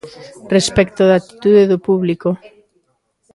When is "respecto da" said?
0.55-1.15